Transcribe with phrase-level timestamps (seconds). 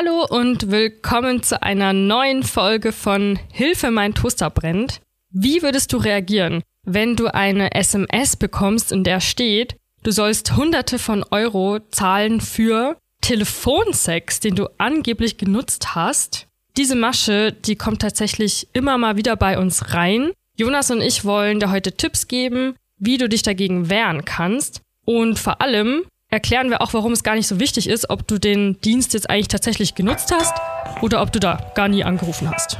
[0.00, 5.02] Hallo und willkommen zu einer neuen Folge von Hilfe, mein Toaster brennt.
[5.30, 10.98] Wie würdest du reagieren, wenn du eine SMS bekommst, in der steht, du sollst Hunderte
[10.98, 16.46] von Euro zahlen für Telefonsex, den du angeblich genutzt hast?
[16.78, 20.32] Diese Masche, die kommt tatsächlich immer mal wieder bei uns rein.
[20.56, 24.80] Jonas und ich wollen dir heute Tipps geben, wie du dich dagegen wehren kannst.
[25.04, 28.38] Und vor allem, erklären wir auch, warum es gar nicht so wichtig ist, ob du
[28.38, 30.54] den Dienst jetzt eigentlich tatsächlich genutzt hast
[31.02, 32.78] oder ob du da gar nie angerufen hast.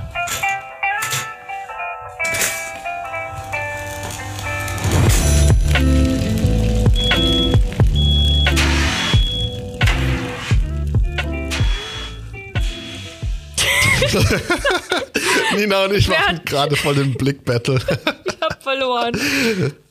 [15.57, 17.81] Nina und ich machen gerade voll den Blick-Battle.
[18.61, 19.15] verloren.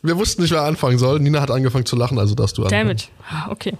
[0.02, 1.20] Wir wussten nicht, wer anfangen soll.
[1.20, 2.88] Nina hat angefangen zu lachen, also darfst du anfangen.
[2.88, 3.10] Damn it.
[3.50, 3.78] Okay.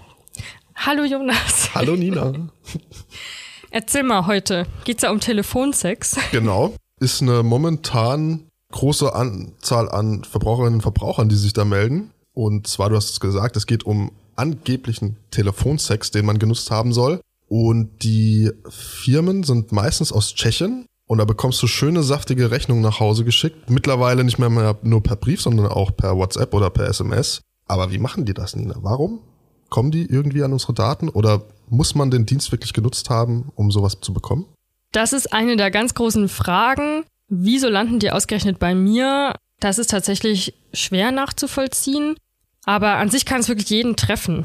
[0.74, 1.74] Hallo Jonas.
[1.74, 2.32] Hallo Nina.
[3.70, 4.66] Erzähl mal heute.
[4.84, 6.16] Geht's ja um Telefonsex?
[6.32, 6.74] Genau.
[7.00, 12.10] Ist eine momentan große Anzahl an Verbraucherinnen und Verbrauchern, die sich da melden.
[12.32, 16.92] Und zwar, du hast es gesagt, es geht um angeblichen Telefonsex, den man genutzt haben
[16.92, 17.20] soll.
[17.48, 20.86] Und die Firmen sind meistens aus Tschechien.
[21.10, 23.68] Und da bekommst du schöne, saftige Rechnungen nach Hause geschickt.
[23.68, 27.40] Mittlerweile nicht mehr, nur per Brief, sondern auch per WhatsApp oder per SMS.
[27.66, 28.76] Aber wie machen die das, Nina?
[28.78, 29.18] Warum?
[29.70, 31.08] Kommen die irgendwie an unsere Daten?
[31.08, 34.46] Oder muss man den Dienst wirklich genutzt haben, um sowas zu bekommen?
[34.92, 37.02] Das ist eine der ganz großen Fragen.
[37.26, 39.34] Wieso landen die ausgerechnet bei mir?
[39.58, 42.14] Das ist tatsächlich schwer nachzuvollziehen.
[42.66, 44.44] Aber an sich kann es wirklich jeden treffen.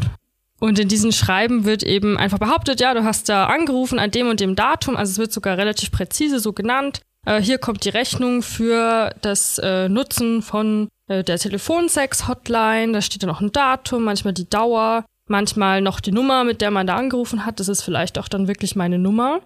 [0.59, 4.29] Und in diesen Schreiben wird eben einfach behauptet, ja, du hast da angerufen an dem
[4.29, 7.01] und dem Datum, also es wird sogar relativ präzise so genannt.
[7.25, 13.23] Äh, hier kommt die Rechnung für das äh, Nutzen von äh, der Telefonsex-Hotline, da steht
[13.23, 16.95] dann auch ein Datum, manchmal die Dauer, manchmal noch die Nummer, mit der man da
[16.95, 17.59] angerufen hat.
[17.59, 19.41] Das ist vielleicht auch dann wirklich meine Nummer.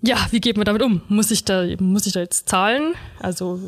[0.00, 1.02] Ja, wie geht man damit um?
[1.08, 2.94] Muss ich da, muss ich da jetzt zahlen?
[3.20, 3.60] Also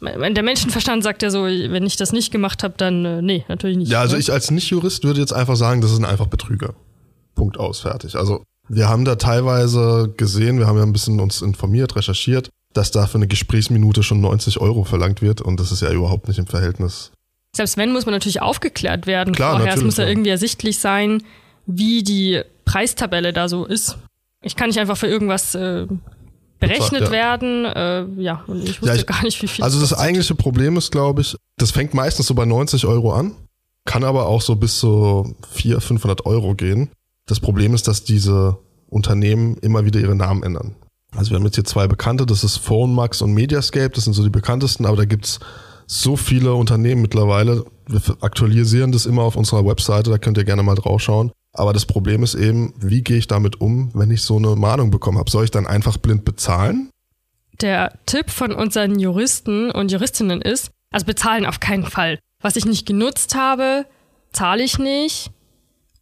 [0.00, 3.78] der Menschenverstand sagt ja so, wenn ich das nicht gemacht habe, dann äh, nee, natürlich
[3.78, 3.90] nicht.
[3.90, 4.20] Ja, also ne?
[4.20, 6.74] ich als Nicht-Jurist würde jetzt einfach sagen, das sind einfach Betrüger.
[7.34, 8.16] Punkt aus, fertig.
[8.16, 12.90] Also wir haben da teilweise gesehen, wir haben ja ein bisschen uns informiert, recherchiert, dass
[12.90, 16.38] da für eine Gesprächsminute schon 90 Euro verlangt wird und das ist ja überhaupt nicht
[16.38, 17.12] im Verhältnis.
[17.54, 19.74] Selbst wenn, muss man natürlich aufgeklärt werden Klar, vorher.
[19.74, 20.10] Es muss ja ja.
[20.10, 21.22] irgendwie ersichtlich sein,
[21.64, 23.96] wie die Preistabelle da so ist.
[24.42, 25.86] Ich kann nicht einfach für irgendwas äh,
[26.58, 27.10] berechnet ja.
[27.10, 27.64] werden.
[27.64, 29.64] Äh, ja, und ich wusste Ja, ich- gar nicht, wie viel.
[29.64, 30.04] Also das kostet.
[30.06, 33.32] eigentliche Problem ist, glaube ich, das fängt meistens so bei 90 Euro an,
[33.84, 36.90] kann aber auch so bis zu 400, 500 Euro gehen.
[37.26, 38.56] Das Problem ist, dass diese
[38.88, 40.74] Unternehmen immer wieder ihre Namen ändern.
[41.14, 44.22] Also wir haben jetzt hier zwei bekannte, das ist PhoneMax und Mediascape, das sind so
[44.22, 45.38] die bekanntesten, aber da gibt's
[45.86, 47.64] so viele Unternehmen mittlerweile.
[47.88, 51.30] Wir aktualisieren das immer auf unserer Webseite, da könnt ihr gerne mal drauf schauen.
[51.58, 54.90] Aber das Problem ist eben, wie gehe ich damit um, wenn ich so eine Mahnung
[54.90, 55.30] bekommen habe?
[55.30, 56.90] Soll ich dann einfach blind bezahlen?
[57.60, 62.18] Der Tipp von unseren Juristen und Juristinnen ist, also bezahlen auf keinen Fall.
[62.42, 63.86] Was ich nicht genutzt habe,
[64.32, 65.30] zahle ich nicht.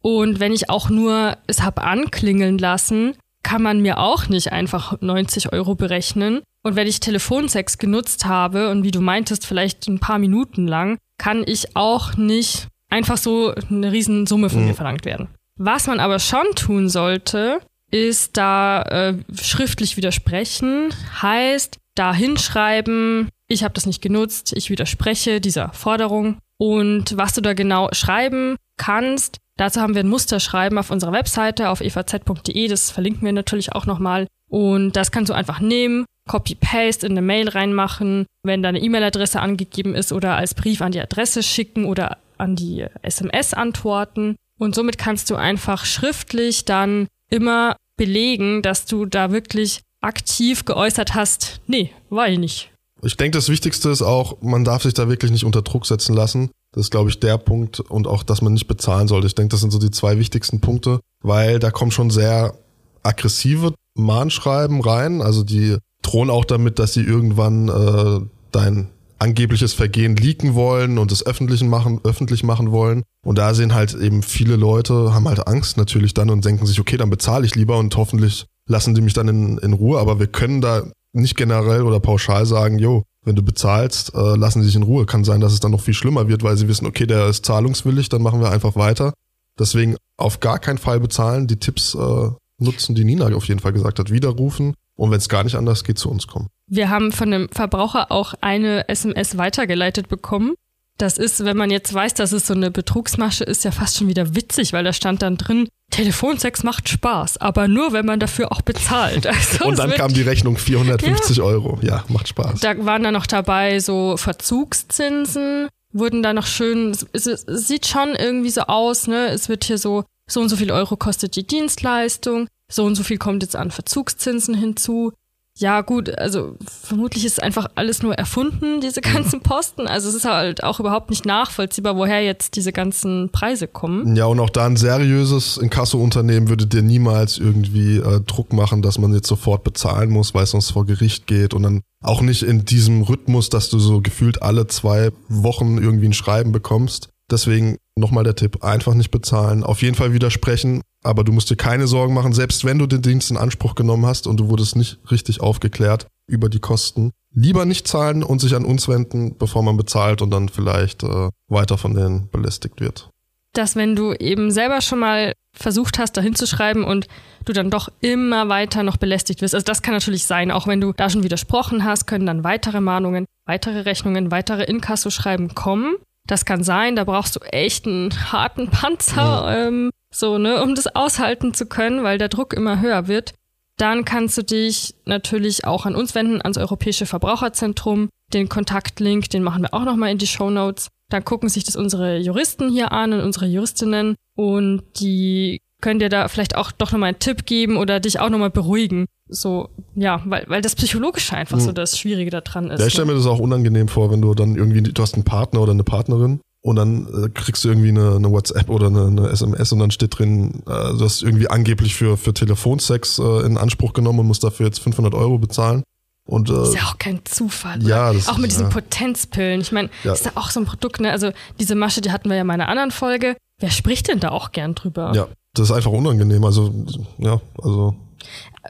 [0.01, 4.99] Und wenn ich auch nur es habe anklingeln lassen, kann man mir auch nicht einfach
[5.01, 6.41] 90 Euro berechnen.
[6.63, 10.97] Und wenn ich Telefonsex genutzt habe und wie du meintest, vielleicht ein paar Minuten lang,
[11.17, 14.67] kann ich auch nicht einfach so eine riesen Summe von Mhm.
[14.67, 15.29] mir verlangt werden.
[15.57, 17.59] Was man aber schon tun sollte,
[17.91, 25.39] ist da äh, schriftlich widersprechen, heißt da hinschreiben, ich habe das nicht genutzt, ich widerspreche
[25.39, 26.39] dieser Forderung.
[26.57, 31.69] Und was du da genau schreiben kannst, dazu haben wir ein Musterschreiben auf unserer Webseite
[31.69, 34.27] auf evz.de, das verlinken wir natürlich auch nochmal.
[34.49, 39.95] Und das kannst du einfach nehmen, Copy-Paste in eine Mail reinmachen, wenn deine E-Mail-Adresse angegeben
[39.95, 44.35] ist oder als Brief an die Adresse schicken oder an die SMS antworten.
[44.59, 51.15] Und somit kannst du einfach schriftlich dann immer belegen, dass du da wirklich aktiv geäußert
[51.15, 52.71] hast, nee, war ich nicht.
[53.01, 56.15] Ich denke, das Wichtigste ist auch, man darf sich da wirklich nicht unter Druck setzen
[56.15, 56.49] lassen.
[56.71, 59.27] Das ist, glaube ich, der Punkt und auch, dass man nicht bezahlen sollte.
[59.27, 62.55] Ich denke, das sind so die zwei wichtigsten Punkte, weil da kommen schon sehr
[63.03, 65.21] aggressive Mahnschreiben rein.
[65.21, 68.89] Also die drohen auch damit, dass sie irgendwann äh, dein
[69.19, 73.03] angebliches Vergehen leaken wollen und es öffentlich machen, öffentlich machen wollen.
[73.25, 76.79] Und da sehen halt eben viele Leute, haben halt Angst natürlich dann und denken sich,
[76.79, 79.99] okay, dann bezahle ich lieber und hoffentlich lassen die mich dann in, in Ruhe.
[79.99, 80.83] Aber wir können da
[81.13, 85.05] nicht generell oder pauschal sagen, jo, wenn du bezahlst, äh, lassen sie dich in Ruhe.
[85.05, 87.45] Kann sein, dass es dann noch viel schlimmer wird, weil sie wissen, okay, der ist
[87.45, 89.13] zahlungswillig, dann machen wir einfach weiter.
[89.57, 92.29] Deswegen auf gar keinen Fall bezahlen, die Tipps äh,
[92.59, 95.83] nutzen, die Nina auf jeden Fall gesagt hat, widerrufen und wenn es gar nicht anders
[95.83, 96.47] geht, zu uns kommen.
[96.67, 100.55] Wir haben von einem Verbraucher auch eine SMS weitergeleitet bekommen.
[100.97, 104.07] Das ist, wenn man jetzt weiß, dass es so eine Betrugsmasche ist, ja fast schon
[104.07, 108.51] wieder witzig, weil da stand dann drin, Telefonsex macht Spaß, aber nur, wenn man dafür
[108.51, 109.27] auch bezahlt.
[109.35, 111.43] Also und dann kam die Rechnung 450 ja.
[111.43, 111.79] Euro.
[111.81, 112.61] Ja, macht Spaß.
[112.61, 118.15] Da waren dann noch dabei so Verzugszinsen, wurden da noch schön, es, es sieht schon
[118.15, 119.27] irgendwie so aus, ne?
[119.27, 123.03] Es wird hier so, so und so viel Euro kostet die Dienstleistung, so und so
[123.03, 125.13] viel kommt jetzt an Verzugszinsen hinzu.
[125.57, 129.13] Ja, gut, also vermutlich ist einfach alles nur erfunden, diese mhm.
[129.13, 129.87] ganzen Posten.
[129.87, 134.17] Also es ist halt auch überhaupt nicht nachvollziehbar, woher jetzt diese ganzen Preise kommen.
[134.17, 138.97] Ja, und auch da ein seriöses Inkasso-Unternehmen würde dir niemals irgendwie äh, Druck machen, dass
[138.97, 141.53] man jetzt sofort bezahlen muss, weil es sonst vor Gericht geht.
[141.53, 146.07] Und dann auch nicht in diesem Rhythmus, dass du so gefühlt alle zwei Wochen irgendwie
[146.07, 147.07] ein Schreiben bekommst.
[147.31, 151.55] Deswegen nochmal der Tipp, einfach nicht bezahlen, auf jeden Fall widersprechen, aber du musst dir
[151.55, 154.75] keine Sorgen machen, selbst wenn du den Dienst in Anspruch genommen hast und du wurdest
[154.75, 157.11] nicht richtig aufgeklärt über die Kosten.
[157.33, 161.29] Lieber nicht zahlen und sich an uns wenden, bevor man bezahlt und dann vielleicht äh,
[161.47, 163.09] weiter von denen belästigt wird.
[163.53, 167.07] Dass wenn du eben selber schon mal versucht hast, da hinzuschreiben und
[167.45, 169.55] du dann doch immer weiter noch belästigt wirst.
[169.55, 172.81] Also das kann natürlich sein, auch wenn du da schon widersprochen hast, können dann weitere
[172.81, 175.95] Mahnungen, weitere Rechnungen, weitere Inkassoschreiben kommen.
[176.27, 179.67] Das kann sein, da brauchst du echt einen harten Panzer, ja.
[179.67, 183.33] ähm, so, ne, um das aushalten zu können, weil der Druck immer höher wird.
[183.77, 188.09] Dann kannst du dich natürlich auch an uns wenden, ans Europäische Verbraucherzentrum.
[188.33, 190.87] Den Kontaktlink, den machen wir auch nochmal in die Show Notes.
[191.09, 196.09] Dann gucken sich das unsere Juristen hier an und unsere Juristinnen und die können dir
[196.09, 199.05] da vielleicht auch doch nochmal einen Tipp geben oder dich auch nochmal beruhigen.
[199.27, 201.61] So, ja, weil, weil das Psychologische einfach mhm.
[201.61, 201.75] so hm.
[201.75, 202.79] das Schwierige daran ist.
[202.79, 205.23] Ja, ich stelle mir das auch unangenehm vor, wenn du dann irgendwie, du hast einen
[205.23, 209.07] Partner oder eine Partnerin und dann äh, kriegst du irgendwie eine, eine WhatsApp oder eine,
[209.07, 213.45] eine, SMS und dann steht drin, äh, du hast irgendwie angeblich für, für Telefonsex äh,
[213.45, 215.83] in Anspruch genommen und musst dafür jetzt 500 Euro bezahlen.
[216.27, 217.83] Und, äh, ist ja auch kein Zufall.
[217.83, 218.69] Ja, das auch mit diesen ja.
[218.71, 219.61] Potenzpillen.
[219.61, 220.13] Ich meine, ja.
[220.13, 221.11] ist da auch so ein Produkt, ne?
[221.11, 223.37] Also diese Masche, die hatten wir ja in meiner anderen Folge.
[223.59, 225.13] Wer spricht denn da auch gern drüber?
[225.15, 226.43] Ja, das ist einfach unangenehm.
[226.43, 226.73] Also,
[227.17, 227.95] ja, also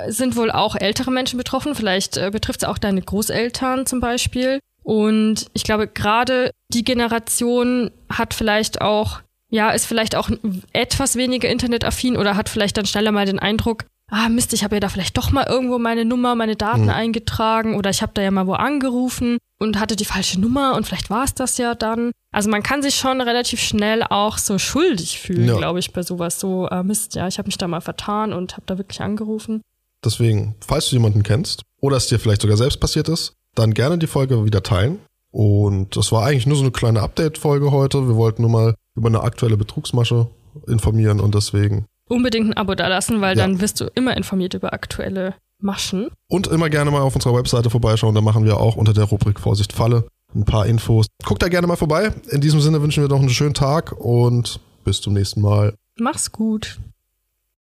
[0.08, 1.76] sind wohl auch ältere Menschen betroffen.
[1.76, 4.60] Vielleicht äh, betrifft es auch deine Großeltern zum Beispiel.
[4.84, 10.30] Und ich glaube, gerade die Generation hat vielleicht auch, ja, ist vielleicht auch
[10.74, 14.76] etwas weniger internetaffin oder hat vielleicht dann schneller mal den Eindruck, ah Mist, ich habe
[14.76, 16.90] ja da vielleicht doch mal irgendwo meine Nummer, meine Daten mhm.
[16.90, 20.86] eingetragen oder ich habe da ja mal wo angerufen und hatte die falsche Nummer und
[20.86, 22.12] vielleicht war es das ja dann.
[22.32, 25.58] Also man kann sich schon relativ schnell auch so schuldig fühlen, ja.
[25.58, 26.40] glaube ich, bei sowas.
[26.40, 29.62] So, ah Mist, ja, ich habe mich da mal vertan und habe da wirklich angerufen.
[30.04, 33.98] Deswegen, falls du jemanden kennst oder es dir vielleicht sogar selbst passiert ist, dann gerne
[33.98, 35.00] die Folge wieder teilen.
[35.32, 38.08] Und das war eigentlich nur so eine kleine Update-Folge heute.
[38.08, 40.28] Wir wollten nur mal über eine aktuelle Betrugsmasche
[40.68, 41.86] informieren und deswegen.
[42.10, 43.44] Unbedingt ein Abo da lassen, weil ja.
[43.44, 46.10] dann wirst du immer informiert über aktuelle Maschen.
[46.30, 48.14] Und immer gerne mal auf unserer Webseite vorbeischauen.
[48.14, 51.08] Da machen wir auch unter der Rubrik Vorsicht Falle ein paar Infos.
[51.24, 52.14] Guckt da gerne mal vorbei.
[52.30, 55.76] In diesem Sinne wünschen wir noch einen schönen Tag und bis zum nächsten Mal.
[55.98, 56.80] Mach's gut.